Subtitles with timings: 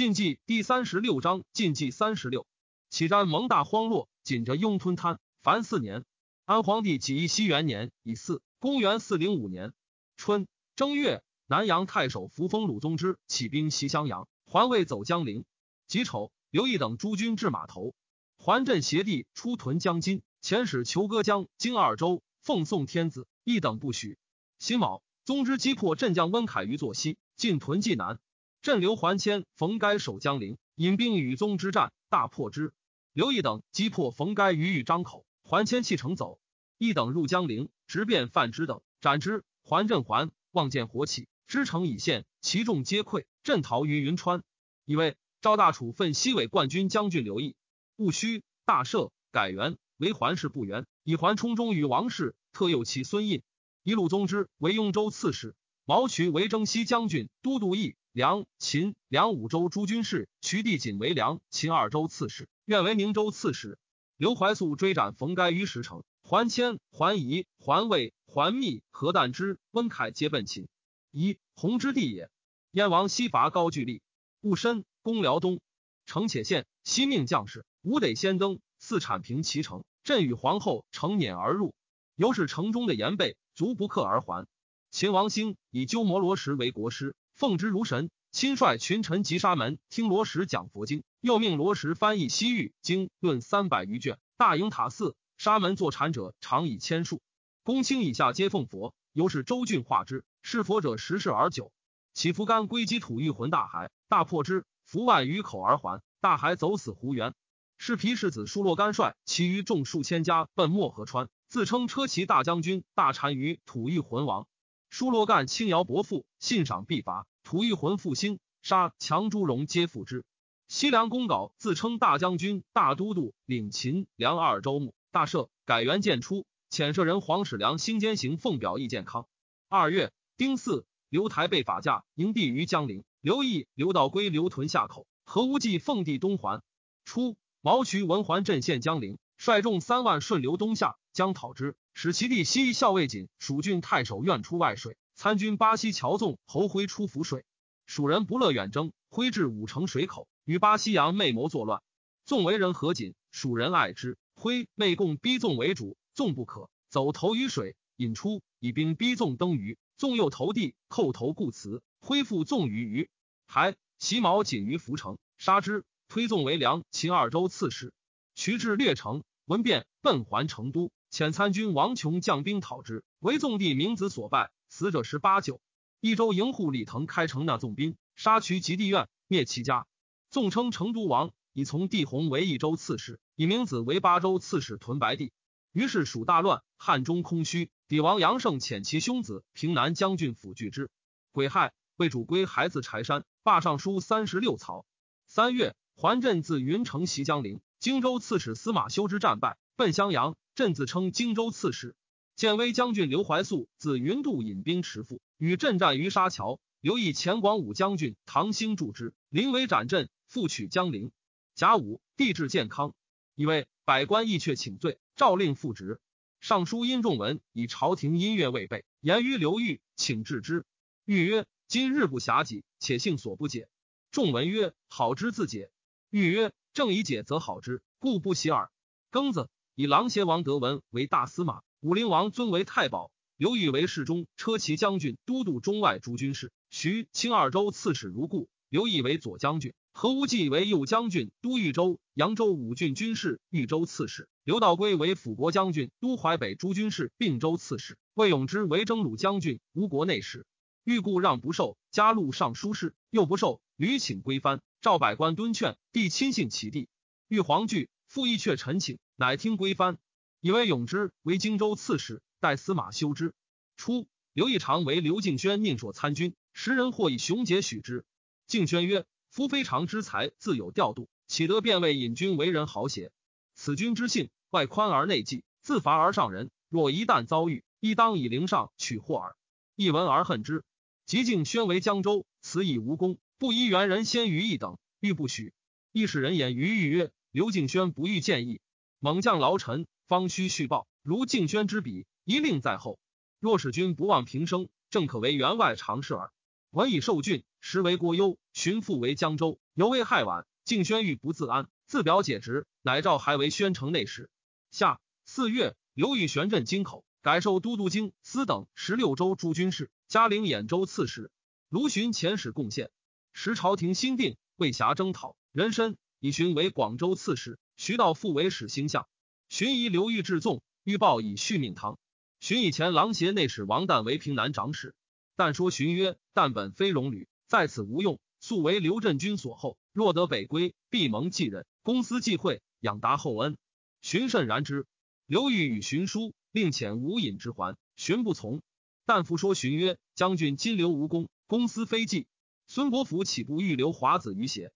[0.00, 2.46] 晋纪第三十六章，晋纪三十六，
[2.88, 5.20] 启瞻蒙大荒落，紧着雍吞滩。
[5.42, 6.06] 凡四年，
[6.46, 9.74] 安皇帝己义熙元年乙巳，公元四零五年
[10.16, 15.44] 春正月，南阳太守扶风鲁宗之起兵袭襄阳，还未走江陵。
[15.86, 17.94] 己丑，刘毅等诸军至码头，
[18.38, 24.16] 还镇协地出屯江津，遣使求割江、经二州，奉送天子，一等不许。
[24.58, 28.18] 辛卯，宗之击破镇将温凯于坐西，进屯济南。
[28.62, 32.74] 镇刘桓谦、冯该守江陵，引兵与宗之战，大破之。
[33.14, 36.38] 刘毅等击破冯该于豫张口，桓谦弃城走。
[36.76, 39.44] 一等入江陵，直便范之等，斩之。
[39.62, 44.42] 桓镇桓望见火起，知城已陷，其众皆溃，镇逃于云川。
[44.84, 47.56] 以为赵大楚奋西尾冠军将军刘毅，
[47.96, 53.42] 戊戌大赦，改元为桓氏不元，以桓冲忠于王室，特有其孙印。
[53.84, 55.54] 一路宗之为雍州刺史，
[55.86, 57.96] 毛渠为征西将军，都督义。
[58.12, 63.78] 梁、秦、梁五州诸军事，徐地仅为梁、秦二州刺史，愿为明州刺史。
[64.16, 70.66] 刘怀素追斩冯该于石城，桓谦、桓仪、桓魏、桓密、何旦之、温凯皆奔秦。
[71.12, 72.28] 一弘之地也。
[72.72, 74.02] 燕王西伐高句丽，
[74.40, 75.60] 戊申，攻辽东，
[76.04, 76.66] 城且陷。
[76.82, 79.84] 西命将士吾得先登，四铲平其城。
[80.02, 81.74] 朕与皇后乘辇而入，
[82.16, 84.48] 由是城中的严备，足不克而还。
[84.90, 87.14] 秦王兴以鸠摩罗什为国师。
[87.40, 94.18] 奉之如神，亲率群臣及沙门听罗什讲佛经，又命罗什翻译西域经论三百余卷。
[94.36, 97.22] 大营塔寺，沙门坐禅者常以千数。
[97.62, 100.22] 公卿以下皆奉佛，由是周郡化之。
[100.42, 101.72] 是佛者十世而久。
[102.12, 106.02] 起伏干归积土欲浑大海，大破之，伏万余口而还。
[106.20, 107.32] 大海走死胡原。
[107.78, 114.46] 是皮世子舒洛干率其余众数千家奔漠河川，自称车骑大将军，大单于土欲浑王。
[114.90, 117.26] 舒洛干轻徭薄赋，信赏必罚。
[117.42, 120.24] 吐一魂复兴，杀强朱荣皆附之。
[120.68, 124.94] 西凉公稿自称大将军、大都督，领秦、梁二州牧。
[125.10, 126.46] 大赦，改元建初。
[126.70, 129.26] 遣舍人黄始良兴监行奉表议健康。
[129.68, 133.02] 二月丁巳，刘台被法驾，营地于江陵。
[133.20, 135.08] 刘毅、刘道归刘屯下口。
[135.24, 136.62] 何无忌奉帝东还。
[137.04, 141.74] 初，毛渠文桓镇县江陵，率众三万顺流东下，将讨之。
[141.92, 144.96] 使其弟西校尉锦蜀郡太守愿出外水。
[145.20, 147.44] 参军巴西乔纵侯辉出浮水，
[147.84, 151.82] 蜀人不乐远征，挥至五城水口，与巴西阳昧谋作乱。
[152.24, 154.16] 纵为人和谨，蜀人爱之。
[154.34, 163.10] 挥昧共逼纵为主，纵不可，走投于水，引出以兵逼纵登鱼，纵又投地，叩头固辞，恢复纵于鱼，
[163.46, 167.92] 还其毛仅于浮城，杀之，推纵为梁秦二州刺史。
[168.34, 174.52] 渠至略城，闻变，奔还成都，遣参军王琼将兵讨之，为纵地明子所败。
[174.68, 175.60] 死者十八九，
[176.00, 179.88] 益州营户李腾开城纳纵兵，杀渠及地院，灭其家。
[180.30, 185.32] 纵称成都王，以从帝弘为益州刺史，以明子为巴州刺史屯白帝。
[185.72, 187.70] 于是蜀大乱，汉中空虚。
[187.88, 190.90] 帝王杨胜遣其兄子平南将军府拒之。
[191.32, 194.86] 癸亥，魏主归孩子柴山，罢尚书三十六曹。
[195.26, 200.36] 三月，桓镇自云城袭江陵，荆州刺史司马修之战败，奔襄阳。
[200.54, 201.96] 镇自称荆州刺史。
[202.36, 206.60] 建威将军刘怀素自云渡引兵持赴，与阵战于沙桥。
[206.82, 211.12] 刘以前广武将军唐兴助之，临危斩阵，复取江陵。
[211.54, 212.94] 甲午，帝至健康，
[213.34, 215.98] 以为百官议却请罪，诏令复职。
[216.40, 220.66] 尚书殷仲文以朝廷音乐未备，言于刘裕，请治之。
[221.06, 223.70] 裕曰：“今日不暇己，且幸所不解。”
[224.12, 225.70] 仲文曰：“好之自解。”
[226.10, 228.70] 裕曰：“正以解则好之，故不喜耳。”
[229.10, 229.48] 庚子，
[229.80, 231.62] 以郎邪王德文为大司马。
[231.80, 236.52] 武陵王尊为太保，刘裕为侍中、车骑将军、都督中外诸军事。
[236.68, 238.50] 徐清二州刺史如故。
[238.68, 244.28] 刘毅为左将军，何无忌为右将军、都豫州、扬州五郡军事、豫州刺史。
[244.44, 247.96] 刘道归为辅国将军、都淮北诸军事、并州刺史。
[248.12, 250.44] 魏永之为征虏将军、吴国内史。
[250.84, 254.60] 欲故让不受，加禄尚书事，又不受，屡请归藩。
[254.82, 256.90] 赵百官敦劝，帝亲信其弟。
[257.28, 259.96] 玉皇惧，复议却陈请，乃听归藩。
[260.40, 263.34] 以为永之为荆州刺史，代司马修之。
[263.76, 268.04] 初，刘义常为刘敬轩宁朔参军，时人或以雄杰许之。
[268.48, 273.12] 敬轩曰：“夫非常之才，自有调度，岂得便为引军为人豪邪？
[273.54, 276.50] 此君之性，外宽而内忌，自伐而上人。
[276.68, 279.36] 若一旦遭遇，亦当以陵上取祸耳。
[279.76, 280.64] 一闻而恨之。
[281.06, 285.54] 即敬轩为江州，此以无功，不依元人先于一等，欲不许。
[285.92, 288.60] 亦使人言于欲曰：刘敬轩不欲见义，
[288.98, 292.98] 猛将劳臣。”方须续报，如敬轩之笔，一令在后。
[293.38, 296.32] 若使君不忘平生，正可为员外常事耳。
[296.70, 300.48] 文以受郡，时为国忧，寻父为江州，犹为害晚。
[300.64, 304.30] 敬轩欲不自安，自表解职，乃召还为宣城内史。
[304.72, 311.30] 下四月，刘裕玄镇京口，改授都督京司等十六州诸军事，加领兖州刺史。
[311.68, 312.90] 卢循遣使贡献。
[313.32, 319.08] 时朝廷新定，魏辖征讨，人参以寻为广州刺史，徐道复为使星相。
[319.48, 321.98] 寻以刘裕至纵，欲报以续命堂。
[322.40, 324.94] 寻以前郎邪内史王旦为平南长史。
[325.34, 329.78] 但说荀曰：“旦本非戎旅，在此无用，素为刘镇军所厚。
[329.94, 333.56] 若得北归，必蒙继任，公私忌讳，养达厚恩。”
[334.02, 334.86] 荀甚然之。
[335.24, 338.60] 刘裕与荀书，令遣无隐之还，荀不从。
[339.06, 342.26] 但复说荀曰：“将军今留无功，公私非计。
[342.66, 344.70] 孙伯符岂不欲留华子于邪？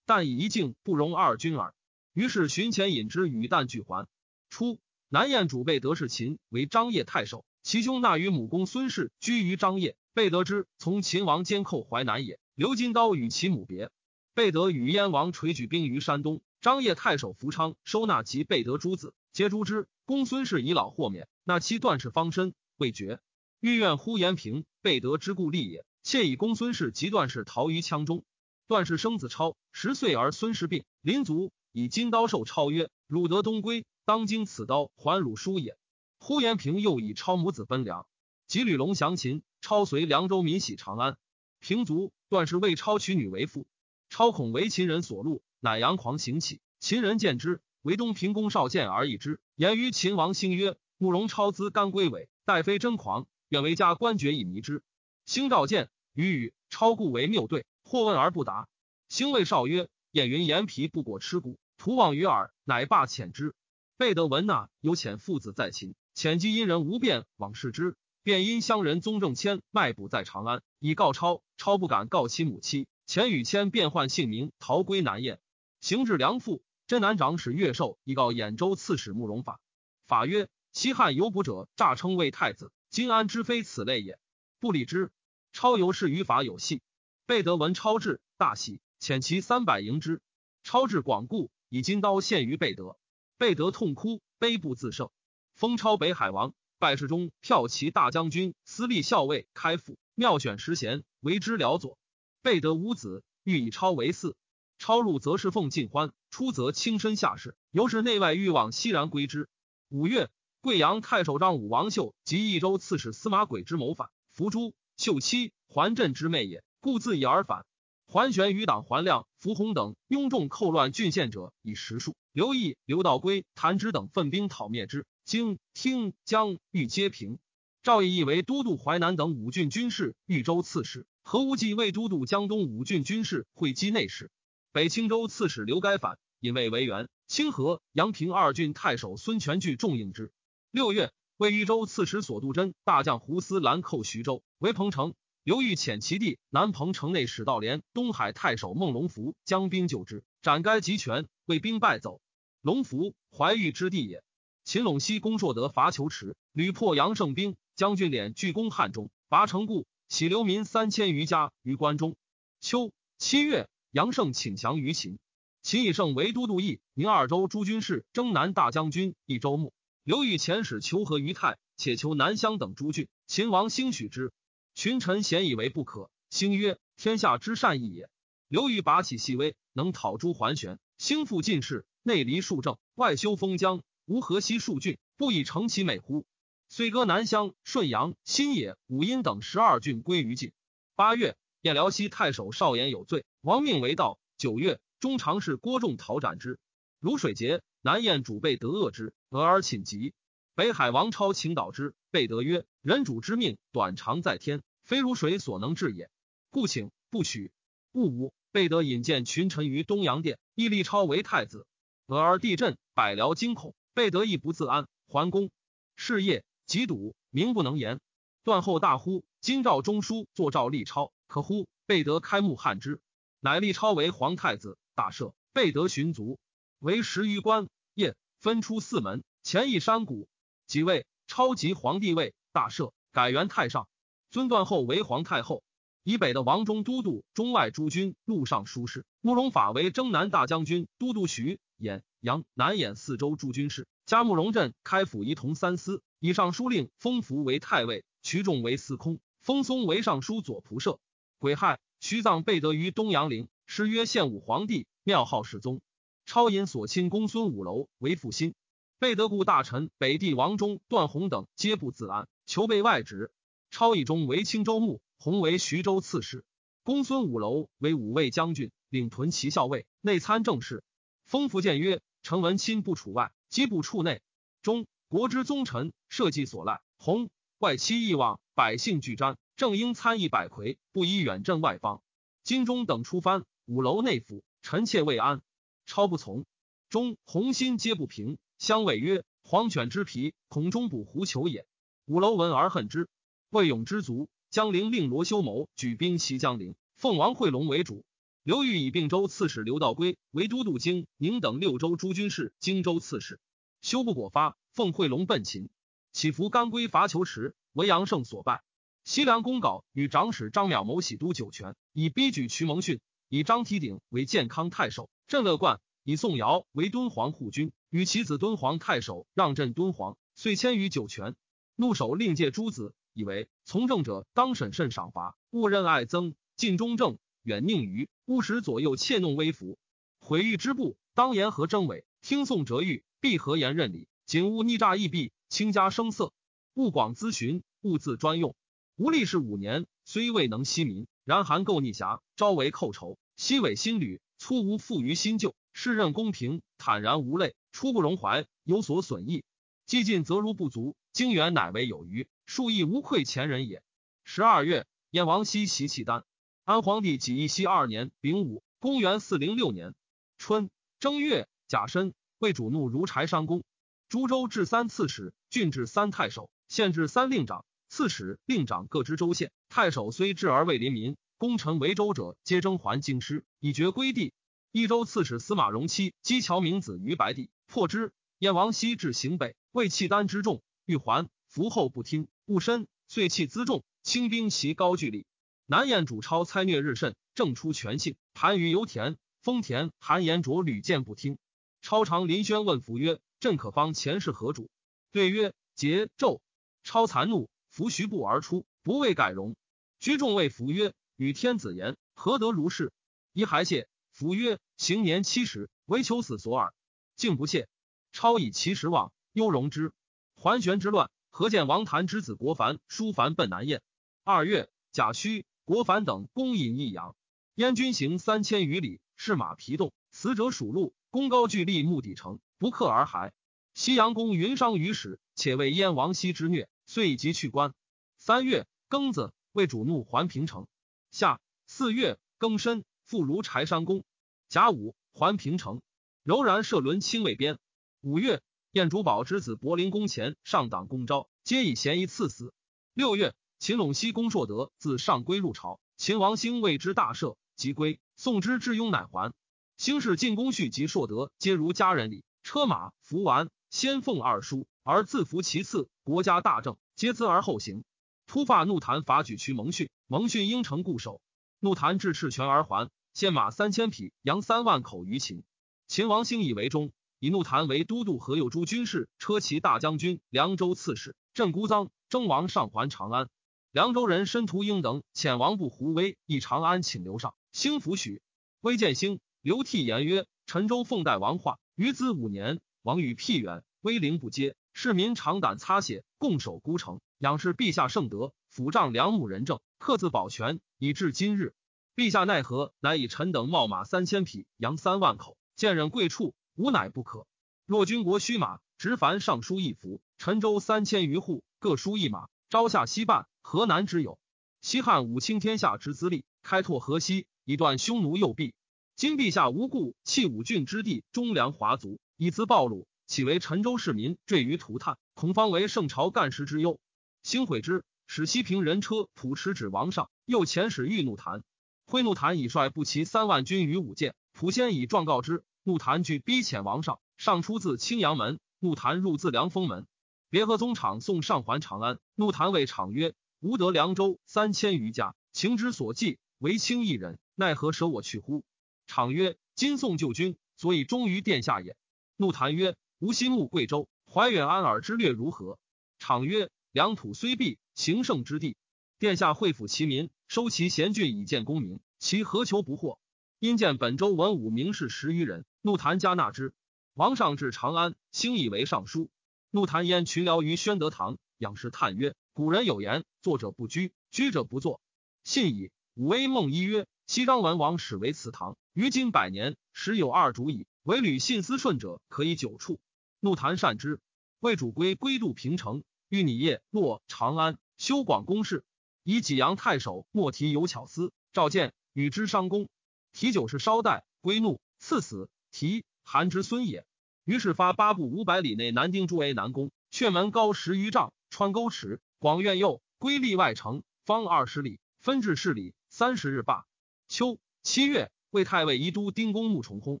[0.10, 1.72] 但以一境不容二君耳。”
[2.14, 4.08] 于是寻前引之与旦俱还。
[4.48, 9.94] 初，南燕主备得世秦为张掖太守，其兄纳于母公孙氏居于张掖。
[10.12, 13.92] 备得知从秦王监寇淮南也，刘金刀与其母别。
[14.34, 19.86] 备得与燕王垂举兵于山东，张掖太守福昌收纳其备得诸子，皆诛之。
[20.06, 23.20] 公孙氏以老豁免，那其段氏方身未绝。
[23.60, 25.86] 欲愿呼延平，备得之故立也。
[26.02, 28.24] 窃以公孙氏及段氏逃于羌中。
[28.70, 35.76] 段氏生子超，十岁而孙氏病，临卒以金刀授超曰：“汝得东归，当经此刀还汝叔也。”
[36.20, 38.06] 呼延平又以超母子奔梁，
[38.46, 39.42] 及吕龙降秦。
[39.60, 41.18] 超随凉州民徙长安，
[41.58, 43.66] 平卒段氏为超娶女为妇，
[44.08, 46.60] 超恐为秦人所戮，乃佯狂行起。
[46.78, 54.84] 秦人见之，为东平公少见而异之，言于秦王兴曰：“慕容超资干归尾，待非真狂，愿为家官爵以迷之。”
[55.26, 58.68] 兴召见，与语超故为谬对，或问而不答。
[59.08, 63.56] 兴谓少曰：“燕云言皮不果吃骨，徒望于耳。”乃罢遣之。
[63.96, 67.96] 备得闻纳，有遣父子在秦，遣击因人无变，往视之。
[68.22, 72.86] 便因乡人宗正谦卖卜在长安，以告超，超不敢告其母妻。
[73.06, 75.40] 钱与谦变换姓名，逃归南燕。
[75.80, 79.58] 行至梁父，真南长史岳寿以告兖州刺史慕容法。
[80.06, 82.70] 法曰：西汉有卜者，诈称为太子。
[82.88, 84.20] 今安之非此类也？
[84.60, 85.10] 不理之。
[85.52, 86.82] 超由是于法有戏。
[87.30, 90.20] 备得闻超至，大喜，遣其三百迎之。
[90.64, 92.98] 超至广固，以金刀献于备德。
[93.38, 95.10] 备德痛哭，悲不自胜。
[95.54, 96.54] 封超北海王。
[96.80, 102.00] 拜侍中、骠骑大将军、司隶校尉、开府，妙选十贤，为之辽左。
[102.42, 104.34] 备得五子，欲以超为嗣。
[104.80, 109.48] 超入则是奉尽欢，出则轻身下士，由是内外欲望熙然归之。
[109.88, 110.30] 五月，
[110.60, 114.74] 贵阳太守张武王秀及益州刺史司马轨之谋反，伏诛。
[114.96, 117.66] 秀妻还镇之妹也，故自缢而返。
[118.06, 122.16] 桓玄余党桓亮、伏弘等拥众寇乱郡县者以十数。
[122.32, 125.06] 刘毅、刘道归、谭之等奋兵讨灭之。
[125.24, 127.38] 京、听、江、豫皆平。
[127.82, 131.06] 赵义义为都督淮南等五郡军事，豫州刺史。
[131.22, 134.30] 何无忌为都督江东五郡军事，会稽内史。
[134.72, 137.08] 北青州刺史刘该反，引魏为援。
[137.26, 140.32] 清河、阳平二郡太守孙权据重应之。
[140.70, 145.14] 六月，为豫州刺史所度真大将胡思兰寇徐州，为彭城。
[145.50, 152.20] 刘裕遣其弟南彭城内史道廉、东海太守孟龙福将兵救之，斩该集权，为兵败走。
[152.62, 154.22] 龙福怀玉之地也。
[154.62, 157.56] 秦陇西公硕德伐求池，屡破杨胜兵。
[157.74, 162.14] 将军敛拒攻汉中，拔城固，起流民三千余家于关中。
[162.60, 165.18] 秋七月，杨胜请降于秦。
[165.62, 169.72] 秦以胜为都督义、宁二州诸军事、征南大将军、益州牧。
[170.04, 173.08] 刘裕遣使求和于泰，且求南乡等诸郡。
[173.26, 174.32] 秦王兴许之，
[174.80, 176.10] 群臣咸以为不可。
[176.30, 178.08] 兴曰：“天下之善义也。”
[178.48, 180.78] 刘裕拔起细微，能讨诸桓玄。
[180.96, 183.82] 兴复进士，内离数政，外修封疆。
[184.06, 186.24] 无河西数郡，不以成其美乎？
[186.70, 190.50] 遂割南乡、顺阳、新野、武阴等十二郡归于晋。
[190.96, 194.18] 八月，燕辽西太守少言有罪，亡命为盗。
[194.38, 196.58] 九月，中常侍郭仲讨斩之。
[197.00, 200.14] 如水节，南燕主备得恶之，俄而寝疾。
[200.54, 206.10] 北海王超请导之，备得曰：“人主之命，短长在天，非如水所能治也。
[206.50, 207.52] 故请不许。”
[207.94, 211.64] 戊午，备得引荐群臣于东阳殿，义立超为太子。
[212.08, 213.76] 俄而地震，百僚惊恐。
[213.94, 215.52] 备得亦不自安，桓公
[215.94, 218.00] 事业极笃，名不能言。
[218.42, 221.68] 断后大呼，今诏中书作诏立超，可乎？
[221.86, 223.00] 备得开幕汉之，
[223.38, 224.76] 乃立超为皇太子。
[224.96, 226.40] 大赦，备得寻族，
[226.80, 227.68] 为十余官。
[227.94, 230.28] 夜分出四门，前一山谷。
[230.66, 233.86] 即位，超级皇帝位，大赦，改元太上。
[234.30, 235.62] 尊断后为皇太后。
[236.02, 239.04] 以北的王中都督中外诸军录尚书事。
[239.20, 241.60] 慕容法为征南大将军，都督徐。
[241.78, 246.02] 兖、阳、南兖四州诸军事，加慕容镇开府仪同三司。
[246.18, 250.98] 以上书令封福为太尉，徐仲为司空，封松为尚书左仆射。
[251.38, 255.80] 癸亥，徐葬备得于东阳陵，谥曰献武皇帝，庙号世宗。
[256.26, 258.54] 超引所亲公孙五楼为父心。
[258.98, 263.30] 备得故大臣北帝王忠、段宏等皆不自安，求被外职。
[263.70, 266.44] 超以中为青州牧，弘为徐州刺史。
[266.82, 270.82] 公孙五楼为五位将军，领屯骑校尉，内参政事。
[271.24, 274.22] 封福建曰：“臣闻亲不处外，机不处内。
[274.62, 276.80] 中国之宗臣，社稷所赖。
[276.98, 282.02] 弘外戚义望，百姓俱瞻，正应参议百魁，不宜远镇外方。
[282.42, 285.42] 金中等出藩，五楼内府，臣妾未安。
[285.86, 286.44] 超不从。
[286.88, 291.66] 中弘心皆不平。”相谓曰：“黄犬之皮，孔中补狐裘也。”
[292.06, 293.08] 五楼闻而恨之。
[293.50, 298.04] 魏勇之卒，江陵令罗修谋举兵袭江陵，奉王惠龙为主。
[298.44, 303.40] 刘裕以并州刺史刘道归为都督京宁等六州诸军事，荆州刺史。
[303.82, 305.68] 修不果发，奉惠龙奔秦，
[306.12, 308.62] 起伏甘归伐求池，为杨胜所败。
[309.02, 315.80] 西凉公稿与长史张邈谋喜都酒泉，以逼举渠蒙逊，以张提鼎为建康太守，镇乐冠。
[316.04, 321.34] 以宋尧为敦煌护军，与其子敦煌太守让镇敦煌，遂迁于酒泉。
[321.74, 329.78] 怒守令借诸子，以为从政者当审慎赏罚，勿任爱憎，尽忠正，远佞于勿使左右窃弄微服。
[330.20, 336.32] 毁誉之部，当言和征伪，听讼折狱，必和言任理，谨勿逆诈易弊，轻加声色，
[336.72, 338.56] 勿广咨询，勿自专用。
[338.96, 345.54] 吴立氏五年，虽未能息民，然含垢逆侠，朝为寇仇，夕为新旅，粗无负于新旧。
[345.74, 349.44] 世任公平，坦然无泪，出不容怀，有所损益。
[349.84, 353.80] 既尽则如不足，经元乃为有余，数亦无愧前人也。
[354.24, 356.24] 十二月，燕王熙袭契丹。
[356.64, 359.94] 安皇帝己义熙二年丙午，公元四零六年
[360.36, 363.62] 春正月甲申，为主怒如柴商公。
[364.08, 367.64] 诸州至三刺史，郡治三太守，县治三令长。
[367.88, 369.52] 刺史、令长各知州县。
[369.68, 374.32] 太守虽治而未临民，功臣为州者，皆征还京师，以绝归地。
[374.72, 378.12] 益州刺史司马荣期击乔明子于白帝，破之。
[378.40, 385.26] 燕王熙至行北，为契丹之众，欲还，伏后不听，勿申，遂弃辎重，轻兵袭高句丽。
[385.66, 389.18] 南燕主超猜虐日甚，正出全性，盘于油田。
[389.40, 391.38] 丰田韩延灼屡见不听。
[391.82, 394.70] 超常林轩问服曰：“朕可方前世何主？”
[395.10, 396.38] 对曰：“桀纣。”
[396.84, 399.56] 超残怒，伏徐步而出，不为改容。
[399.98, 402.92] 居众谓服曰：“与天子言，何得如是？”
[403.34, 403.88] 一还谢。
[404.12, 406.72] 夫曰：“行年七十，唯求死所耳。”
[407.16, 407.66] 竟不谢。
[408.12, 409.92] 超以其实往，忧容之。
[410.36, 413.82] 桓玄之乱，何见王谭之子国凡、叔凡奔南燕。
[414.24, 417.16] 二月，贾诩、国凡等攻引益阳，
[417.54, 420.92] 燕军行三千余里，是马疲动，死者属鹿。
[421.08, 423.32] 功高句丽，目底城，不克而还。
[423.74, 427.74] 西阳公云伤于使，且为燕王息之虐，遂即去官。
[428.16, 430.66] 三月庚子，为主怒还平城。
[431.10, 434.04] 夏四月庚申，复如柴山公。
[434.48, 435.80] 甲午，还平城，
[436.22, 437.58] 柔然设轮亲卫边。
[438.00, 442.54] 五月，燕主宝之子柏林宫前上党公昭，皆以嫌疑赐死。
[442.94, 447.98] 六月，秦陇西公硕德自上归入朝，秦王兴为之大赦，即归。
[448.14, 449.32] 宋之至雍乃还。
[449.76, 455.88] 兴氏进宫序及硕德，皆如家人礼，车马服完，先奉二叔，而自服其次。
[456.04, 457.82] 国家大政，皆资而后行。
[458.28, 461.20] 突发怒谈伐举渠蒙逊，蒙逊应城固守。
[461.58, 462.88] 怒谈至赤泉而还。
[463.14, 465.42] 献马三千匹，羊三万口于秦。
[465.88, 471.14] 秦王兴以为忠，以怒谈为都督何右诸军事、车骑大将军、凉州刺史。
[471.34, 473.28] 镇孤臧，征王上还长安。
[473.72, 477.34] 凉州人申屠英等遣王部胡威诣长安，请刘上。
[477.52, 478.22] 兴抚许。
[478.62, 491.54] 威见兴，刘替言曰：“陈州奉代王化，余子五年，王与僻远，威灵不接，市民长胆擦血，共守孤城，仰视陛下圣德，抚仗良母仁政，克自保全，以至今日。”
[491.94, 492.72] 陛下奈何？
[492.80, 497.26] 乃以臣等冒马三千匹，羊三万口，见任贵处，无乃不可。
[497.64, 500.02] 若军国需马，直凡上书一幅。
[500.18, 504.18] 陈州三千余户，各书一马，朝下西半，河南之有？
[504.60, 508.52] 西汉武清天下之资力，开拓河西，以断匈奴右臂。
[508.94, 514.98] 今陛下无故弃五郡之地，忠良华族，以资暴露，岂为陈州市民坠于涂炭？
[515.14, 516.78] 恐方为圣朝干时之忧。
[517.22, 521.42] 兴悔之，使西平人车普持指王上，又遣使欲怒谈。
[521.86, 525.42] 挥怒谭以率步骑三万军于武建，普先以状告之。
[525.62, 529.86] 怒谭惧逼遣王上，上出自青阳门，怒谭入自凉风门。
[530.28, 531.98] 别合宗场送上还长安。
[532.14, 538.44] 怒谭谓场曰：“吾得凉州三千余家，情之所寄，唯卿一人，奈何舍我去乎？”
[538.86, 541.76] 场曰：“今送旧君，所以忠于殿下也。”
[542.16, 545.58] 怒谭曰：“吾心慕贵州，怀远安尔之略如何？”
[545.98, 548.56] 场曰：“良土虽弊，行胜之地。
[548.98, 553.00] 殿下惠抚其民。”收其贤郡以建功名，其何求不获？
[553.40, 556.54] 因见本州文武名士十余人，怒谈加纳之。
[556.94, 559.10] 王上至长安，兴以为尚书。
[559.50, 564.80] 怒谈焉群僚于宣德堂，仰视叹曰：“古人有言，坐者不居，居者不坐。
[565.22, 570.66] 信矣。”武威梦一曰：“西张文王始为祠堂，于今百年，时有二主矣。
[570.82, 572.80] 唯吕信思顺者，可以久处。”
[573.20, 574.00] 怒谈善之。
[574.38, 578.64] 魏主归归度平城，欲拟业落长安，修广宫室，
[579.02, 582.68] 以济阳太守莫提有巧思，召见与之商公。
[583.12, 585.28] 提酒是稍待，归怒，赐死。
[585.50, 586.86] 提韩之孙也。
[587.24, 596.66] 于是发八部五百里内南丁诸为南宫，阙门高十余丈，穿沟池，广苑右，归立外城，方二十里，分至市里，三十日罢。
[597.06, 600.00] 秋七月，为太尉宜都丁公穆重薨。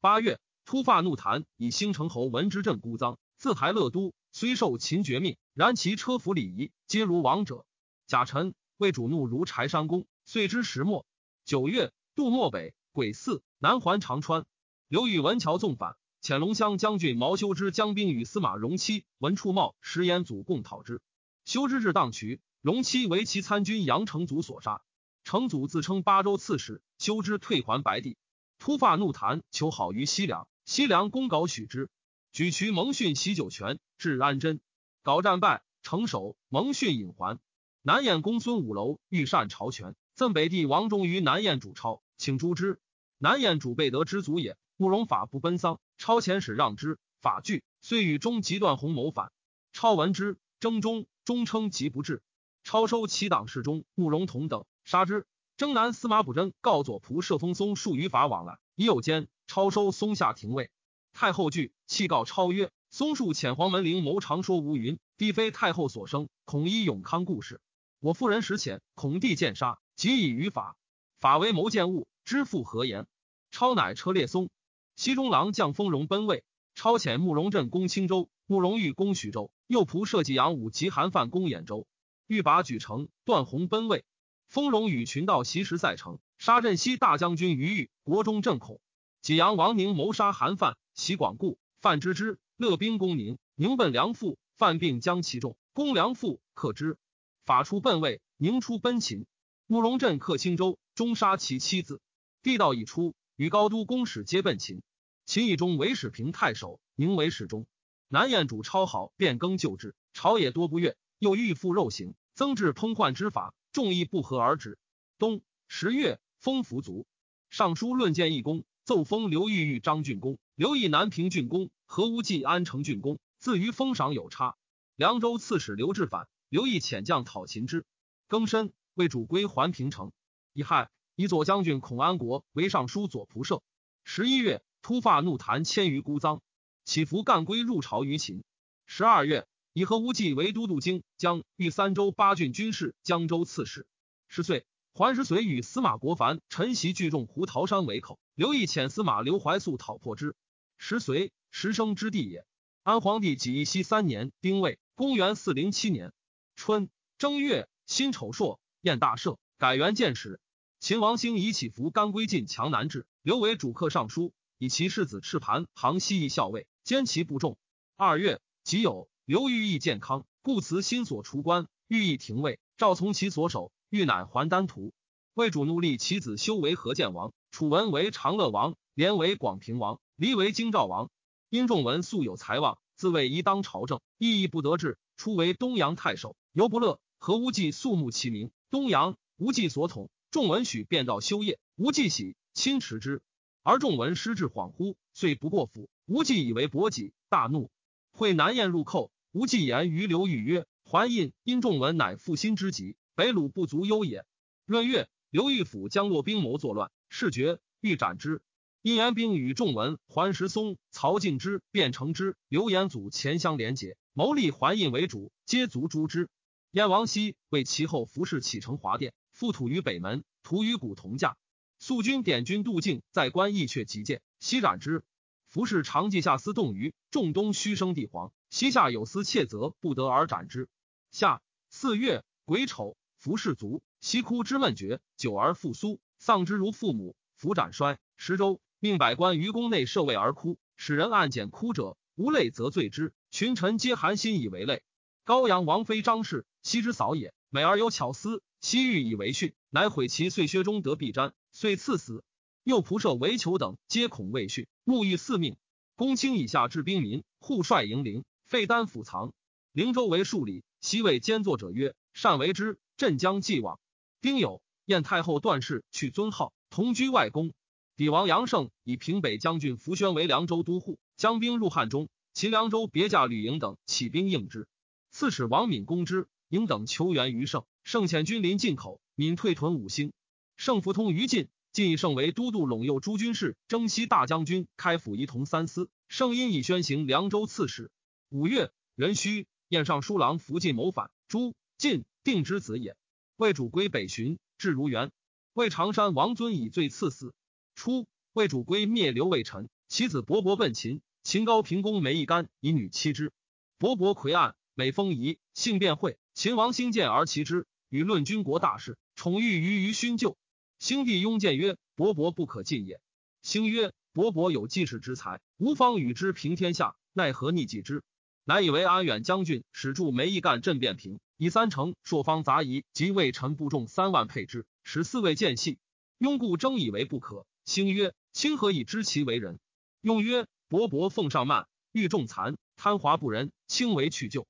[0.00, 7.64] 八月，突发怒谈，以兴城侯闻之镇孤臧，自台乐都，虽受秦绝命，然其车服礼仪，皆如王者。
[8.06, 11.04] 贾臣为主怒如柴山公，遂之石墨。
[11.44, 14.44] 九月，渡漠北，鬼寺，南还长川。
[14.88, 15.96] 刘宇文桥纵反。
[16.20, 21.02] 潜龙乡将军毛修之将兵与司马荣期、文处茂、石延祖共讨之。
[21.44, 24.82] 修之至当渠，荣期为其参军杨成祖所杀。
[25.24, 28.16] 成祖自称巴州刺史，修之退还白帝。
[28.60, 30.46] 突发怒谈，求好于西凉。
[30.64, 31.90] 西凉公稿许之。
[32.30, 34.60] 举渠蒙逊袭酒泉，至安贞，
[35.02, 36.36] 稿战败，成守。
[36.48, 37.40] 蒙逊引还。
[37.82, 42.80] 南燕公孙五楼欲善朝权，赠北帝王忠于南燕主超，请诛之。
[43.18, 44.56] 南燕主备得之祖也。
[44.76, 49.32] 慕容法不奔丧，超遣使让之，法惧，遂与中极断鸿谋反。
[49.72, 52.22] 超闻之，征中，中称疾不至。
[52.62, 55.26] 超收其党侍中慕容同等，杀之。
[55.56, 59.28] 征南司马补真告左仆射封松数于法往来，已有奸。
[59.46, 60.70] 超收松下廷尉。
[61.14, 67.60] 太后惧，弃告超曰：“松树遣黄门陵谋常说无云，帝非太后所生，恐依永康故事。
[68.00, 70.76] 我妇人使遣，恐帝见杀，即以于法。
[71.18, 73.06] 法为谋见物，知父何言？
[73.50, 74.50] 超乃车列松。”
[74.96, 76.42] 西中郎将丰荣奔魏，
[76.74, 81.86] 超遣慕容镇攻青州，慕容玉攻徐州，右仆射济阳武及韩范攻兖州，
[82.26, 84.06] 欲拔举城，段宏奔魏。
[84.48, 88.80] 丰荣与群盗袭石在城，杀镇西大将军于玉，国中震恐。
[89.20, 96.96] 济阳王宁谋杀韩范，袭广固，范知之，乐兵攻宁，宁奔梁父，范并将其众，攻梁父，克之。
[97.44, 99.26] 法出奔魏，宁出奔秦，
[99.66, 102.00] 慕容镇克青州，终杀其妻子。
[102.42, 103.14] 地道已出。
[103.36, 104.82] 与高都公使皆奔秦，
[105.26, 107.66] 秦以中为始平太守，宁为始中。
[108.08, 114.78] 南燕主超好变更旧制，朝野多不悦，又欲复肉刑，增至烹宦之法，众议不合而止。
[115.18, 117.06] 冬十月，封服卒。
[117.50, 123.18] 尚书论谏义公，奏封刘豫豫张郡公，刘义南平郡公，何无忌安城郡公。
[123.38, 124.56] 自于封赏有差。
[124.94, 127.84] 凉州刺史刘志反，刘义遣将讨秦之。
[128.30, 130.10] 庚申，为主归还平城。
[130.54, 130.88] 乙亥。
[131.16, 133.62] 以左将军孔安国为尚书左仆射。
[134.04, 136.40] 十一月，突发怒谈，迁于孤臧，
[136.84, 138.44] 起伏干归入朝于秦。
[138.84, 143.86] 十二月，以何无忌为都督京江豫三州八郡军事、江州刺史。
[144.28, 150.36] 十岁，桓石随与司马国凡陈袭聚众胡桃山为口，刘义遣司马刘怀素讨破之。
[150.76, 152.44] 十岁，时生之地也。
[152.82, 156.12] 安皇帝己义熙三年，丁未，公元四零七年
[156.54, 160.38] 春正月，辛丑朔，宴大赦，改元建始。
[160.86, 167.58] 秦王兴以起伏干归晋强南治，刘为主客尚书，以其世子赤盘旁西夷校尉，兼其部众。
[167.96, 174.94] 二月，己酉，刘豫义健康，故辞新所除官，寓意廷尉，赵从其所守，欲乃还丹徒。
[175.34, 181.10] 魏主怒立其子修为何建王，楚文为长乐王，连为广平王，黎为京兆王。
[181.50, 187.00] 因仲文素有才望，自谓宜当朝政，意义不得志，初为东阳太守，犹不乐。
[187.18, 190.10] 何无忌肃穆其名，东阳无忌所统。
[190.36, 193.22] 仲文许便道修业，无忌喜，亲持之。
[193.62, 195.88] 而仲文失志恍惚，遂不过府。
[196.04, 197.70] 无忌以为伯己，大怒。
[198.12, 204.26] 会南燕入寇，无忌言于刘豫曰：“桓印因仲文乃负心之极，北虏不足忧也。”
[204.68, 208.42] 闰月，刘豫府将落兵谋作乱，事决，欲斩之。
[208.82, 216.28] 因言兵与仲文、桓石松、曹敬之、卞成之、刘延祖前相连结，谋立桓印为主，皆卒诛之。
[216.72, 219.14] 燕王熙为其后服侍启承华殿。
[219.36, 221.36] 复土于北门，土与古同价。
[221.78, 225.04] 肃军点军渡境，在关义阙急见，悉斩之。
[225.46, 230.70] 服侍长记下司动于仲东虚生帝皇，西下有司窃责，不得而斩之。
[231.10, 237.14] 夏四月癸丑，服侍卒，西哭之闷绝，久而复苏，丧之如父母。
[237.34, 237.98] 服斩衰。
[238.16, 243.12] 十州命百官于宫内设位而哭，使人暗检哭者，无泪则罪之。
[243.30, 244.82] 群臣皆寒心以为泪。
[245.24, 248.42] 高阳王妃张氏，羲之嫂也，美而有巧思。
[248.60, 252.24] 西域以为训，乃毁其碎靴中得臂瞻，遂赐死。
[252.64, 255.56] 右仆射韦求等皆恐未训，沐欲四命。
[255.94, 259.32] 公卿以下至兵民，护率营陵，废丹府藏。
[259.72, 263.78] 灵州为数里，西魏兼作者曰：“善为之。”镇将既往。
[264.20, 267.52] 丁酉，燕太后段氏去尊号，同居外宫。
[267.94, 272.08] 帝王杨胜以平北将军符宣为凉州都护，将兵入汉中。
[272.32, 274.66] 秦凉州别驾吕营等起兵应之。
[275.10, 280.12] 刺史王敏攻之，应等求援于胜，胜遣军临晋口，敏退屯五星。
[280.56, 285.90] 胜服通于晋，晋以胜为都督陇右诸军事，征西大将军，开府仪同三司。
[286.08, 287.90] 胜因以宣行凉州刺史。
[288.28, 291.54] 五月，壬戌，燕尚书郎福晋谋反，诛。
[291.78, 292.96] 晋定之子也。
[293.36, 295.10] 魏主归北巡，至如原。
[295.52, 297.34] 魏常山王尊以罪赐死。
[297.74, 301.02] 初，魏主归灭刘魏臣，其子伯伯奔秦。
[301.22, 303.32] 秦高平公梅一干以女妻之。
[303.78, 306.16] 伯伯魁岸，美丰仪，性变惠。
[306.36, 310.36] 秦王兴建而其之，与论军国大事，宠遇于于勋就。
[310.78, 313.00] 兴帝拥见曰：“伯伯不可进也。”
[313.40, 318.02] 兴曰：“伯伯有济世之才，吾方与之平天下，奈何逆己之？”
[318.44, 325.78] 乃以为安远将军，使助梅一干镇变平，以三城朔方杂夷及魏臣部众三万配之，使四位见隙。
[326.18, 327.46] 雍故争以为不可。
[327.64, 329.58] 兴曰：“卿何以知其为人？”
[330.02, 334.46] 用曰：“伯伯奉上慢，欲重残，贪华不仁，轻为去就，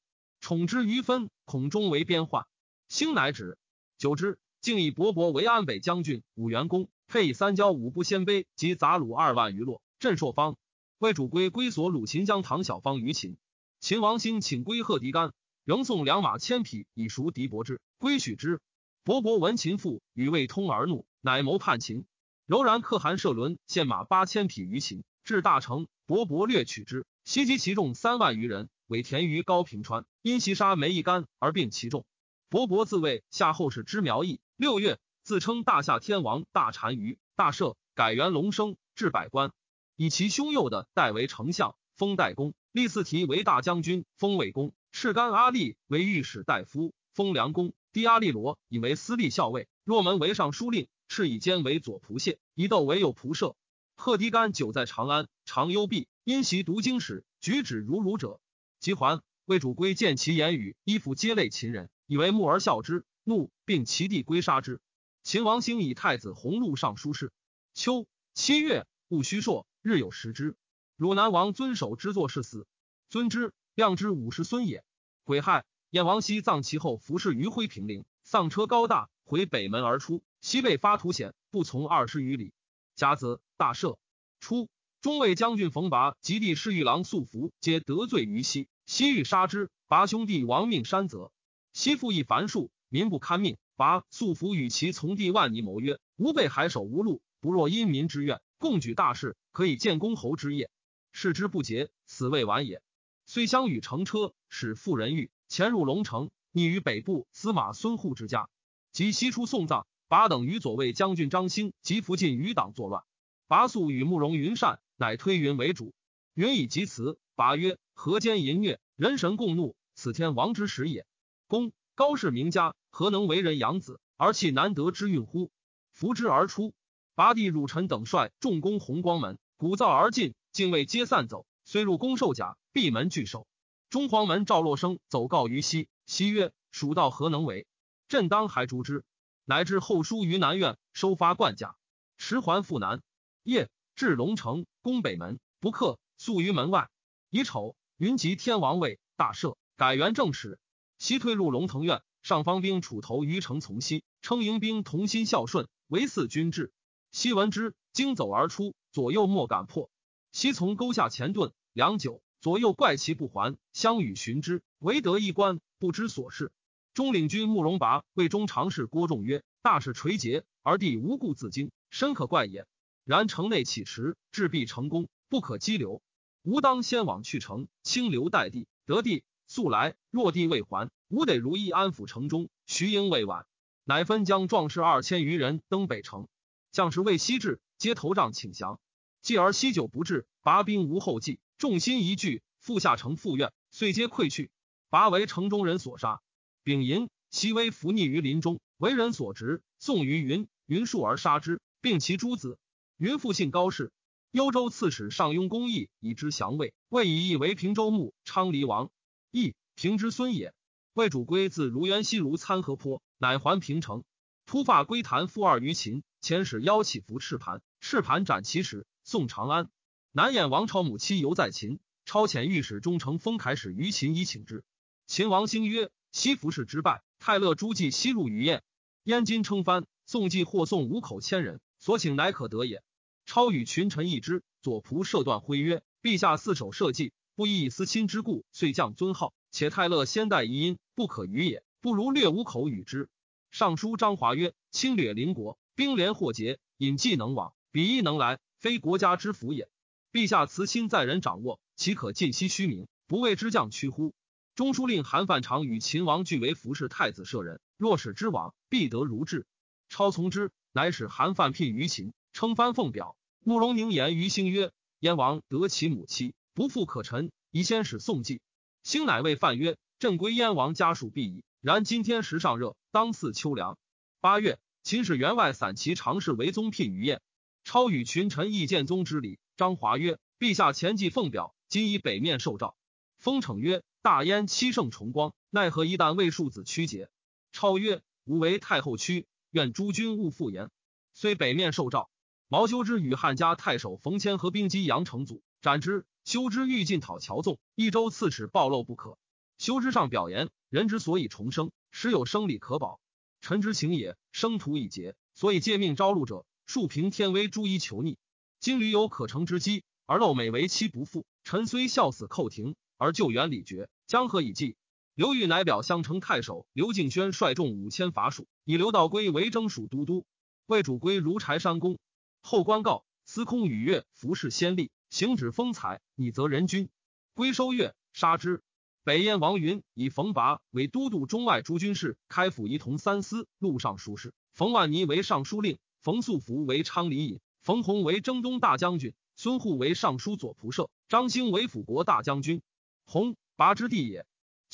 [0.47, 2.47] 宠之于分，恐终为边患。”
[2.89, 3.59] 兴乃止。
[3.99, 10.57] 久之，竟以伯伯为安北将军、武元公，配以三交五部鲜卑及杂虏二万余落，镇朔方。
[10.99, 13.37] 魏主归归所鲁秦将唐小方于秦。
[13.81, 15.33] 秦王兴请归贺狄干，
[15.65, 18.61] 仍送良马千匹以赎狄伯之，归许之。
[19.03, 22.07] 伯伯闻秦父与魏通而怒，乃谋叛秦。
[22.47, 32.05] 柔然可汗射伦献马八千匹于秦，至大成，伯伯略取之，袭击其众三万余人，委田于高平川，因袭杀梅一干而并其众。
[32.49, 39.53] 伯伯自谓夏后氏之苗裔，六月自称大夏天王，大单于大赦，改元龙生，至百官，
[39.97, 50.89] 以其兄幼的代为丞相，封代公，立四提为大将军，封魏公；赤干阿力为御史大夫，封梁公；低阿力罗以为司隶校尉，若门为尚书令。
[51.09, 53.55] 赤以坚为左仆射，以斗为右仆射。
[53.95, 58.41] 贺狄干久在长安，常幽闭，因习读经史，举止如儒者。
[58.79, 64.81] 及还，魏主归见其言语衣服皆类秦人，以为目而笑之，怒，并其弟归杀之。
[65.23, 67.33] 秦王兴以太子弘禄尚书事。
[67.75, 70.57] 秋七月，戊戌朔，日有食之。
[70.97, 72.67] 汝南王遵守之作事死，
[73.09, 74.85] 尊之，量之五十孙也。
[75.25, 80.23] 癸亥，燕王熙葬其后，服侍于辉平陵，丧车高大，回北门而出。
[80.41, 82.53] 西被发图险，不从二十余里。
[82.95, 83.99] 甲子，大赦。
[84.39, 84.69] 初，
[85.01, 88.69] 中尉将军冯拔及弟侍御郎素福，皆得罪于西。
[88.87, 91.31] 西欲杀之，拔兄弟亡命山泽。
[91.73, 93.57] 西父亦繁庶，民不堪命。
[93.77, 100.71] 拔素福与其从弟万尼谋曰：“吾辈海守无路，不若因民之愿，共举大事，可以建公侯之业。
[101.13, 102.83] 事之不竭，此未晚也。”
[103.27, 108.49] 遂相与乘车，使妇人欲潜入龙城，匿于北部司马孙护之家。
[108.93, 109.87] 及西出送葬。
[110.09, 113.03] 拔等与左卫将军张兴及福晋余党作乱，
[113.49, 115.95] 拔素与慕容云善，乃推云为主。
[116.35, 121.07] 云以及辞，拔曰：“何间淫虐，人神共怒，此天王之时也。
[121.47, 125.51] 公高氏名家，何能为人养子而弃难得之运乎？”
[125.93, 126.75] 扶之而出。
[127.15, 131.47] 拔弟汝臣等率众攻弘光门，鼓噪而进，禁卫皆散走。
[131.65, 133.47] 虽入宫受甲，闭门拒守。
[133.89, 137.67] 中黄门赵洛生走告于西，西曰：“蜀道何能为？
[138.09, 139.05] 朕当还诛之。”
[139.49, 141.77] 乃至后书于南苑，收发冠甲，
[142.19, 143.01] 持还复南。
[143.45, 146.91] 夜至龙城，攻北门，不克，宿于门外。
[147.31, 150.59] 乙丑，云集天王位，大赦，改元正史。
[150.99, 156.75] 西退入龙腾苑，上方兵楚头于城从西，称迎兵同心孝顺，为四军制。
[157.11, 159.91] 西闻之，惊走而出，左右莫敢破。
[160.31, 166.53] 西从沟下前遁良久，左右怪其不还，相与寻之，唯得一官，不知所事。
[166.93, 172.67] 中领军慕容拔为中常侍郭仲曰：“大事垂结，而弟无故自惊，深可怪也。
[173.07, 176.03] 然城内起迟，志必成功，不可激流。
[176.43, 179.95] 吾当先往去城，清流待地，得地速来。
[180.11, 182.49] 若地未还，吾得如意安抚城中。
[182.67, 183.47] 徐营未晚，
[183.85, 186.27] 乃分将壮士二千余人登北城。
[186.73, 188.81] 将士未西至，皆头帐请降。
[189.23, 194.51] 继而西久不至，拔兵无后继，众心疑惧，复下城复怨，遂皆溃去。
[194.91, 196.23] 拔为城中人所杀。”
[196.65, 200.49] 丙寅，其微伏匿于林中，为人所执，送于云。
[200.67, 202.59] 云数而杀之，并其诸子。
[202.99, 203.93] 云父姓高氏，
[204.31, 208.91] 幽州刺史上庸公义以之降魏，魏以义为平州牧，昌黎王。
[209.31, 210.55] 义平之孙也。
[210.95, 214.03] 魏主归自如渊西如参河坡，乃还平城。
[214.47, 219.69] 突发归谭复二于秦，遣使邀起伏赤盘，赤盘斩其使，送长安。
[220.11, 224.65] 南燕王朝母妻犹在秦，超遣御史中丞封凯使于秦以请之。
[225.07, 228.63] 秦王兴曰：“西服氏之败，泰勒诸暨西入于燕，
[229.05, 232.83] 燕今称藩，宋季或送五口千人，所请乃可得也。”
[233.27, 239.35] 超与群臣议之，左仆射断徽曰：“陛下四守社稷，不以私亲之故，遂降尊号。
[239.53, 241.63] 且泰勒先代遗音，不可与也。
[241.81, 243.09] 不如略无口与之。”
[243.53, 249.69] 尚书张华曰：“侵略邻国，兵连祸结，引计能往，彼亦能来，非国家之福也。
[250.11, 254.13] 陛下慈亲在人掌握，岂可尽息虚名，不为之将屈乎？”
[254.57, 259.47] 中书令韩范常与秦王俱为服侍太子舍人，若使之往，必得如志。
[259.89, 263.17] 超从之，乃使韩范聘于秦，称藩奉表。
[263.43, 268.43] 慕容宁言于兴曰：“燕王得其母妻，不复可臣，宜先使宋继。”
[268.85, 271.45] 兴乃谓范曰：“朕归燕王家属必矣。
[271.63, 273.79] 然今天时尚热，当似秋凉。”
[274.21, 277.23] 八月，秦使员外散骑常侍为宗聘于燕。
[277.65, 279.39] 超与群臣议建宗之礼。
[279.57, 282.77] 张华曰：“陛下前既奉表，今以北面受诏。”
[283.17, 283.83] 封逞曰。
[284.03, 287.09] 大燕七圣崇光，奈何一旦为庶子屈节？
[287.51, 290.69] 超曰：“吾为太后屈，愿诸君勿复言。”
[291.15, 292.11] 虽北面受诏，
[292.47, 296.05] 毛修之与汉家太守冯谦合兵击杨成祖，斩之。
[296.27, 299.17] 修之欲进讨乔纵，益州刺史暴露不可。
[299.57, 303.01] 修之上表言：“人之所以重生，实有生理可保。
[303.41, 308.19] 臣之情也，生徒已竭，所以借命招录者，数平天威，诸一求逆。
[308.61, 311.25] 今屡有可乘之机，而漏美为妻不复。
[311.45, 314.77] 臣虽孝死寇庭，而救援礼绝。”江河已济，
[315.17, 320.27] 刘裕乃表相城太守刘敬轩率众五千伐蜀，以刘道归为征蜀都督。
[320.67, 321.99] 魏主归如柴山公。
[322.43, 326.91] 后官告司空与月服侍先例，行止风采，以责人君。
[327.33, 328.63] 归收月，杀之。
[329.05, 334.35] 北燕王云以冯拔为都督中外诸军事，开府仪同三司，录尚书事。
[334.53, 342.61] 冯万尼为尚书令，冯素福为昌黎尹，冯弘为征东大将军，孙护为尚书左仆射，张兴为辅国大将军。
[343.07, 343.35] 弘。
[343.57, 344.27] 拔之地也。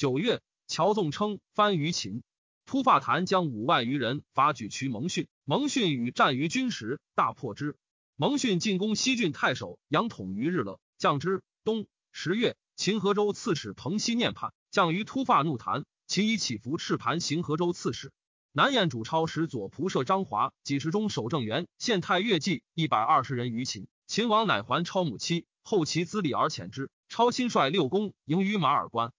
[0.03, 2.25] 九月，乔纵称藩于秦，
[2.67, 7.77] 突发谭将五万余人伐举渠蒙逊，蒙逊与战于军时，大破之。
[8.17, 11.45] 蒙逊进攻西郡太守杨统于日乐，降之。
[11.63, 15.85] 冬十月，秦河州刺史彭熙念叛，降于突发怒谭。
[16.09, 18.11] 秦以起伏赤盘行河州刺史。
[18.51, 23.87] 南燕主超使左仆射张华几十中守正元县太岳计一百二十人于秦。
[24.09, 26.91] 秦王乃还超母妻，后其资礼而遣之。
[27.09, 29.13] 超亲率六公迎于马尔关，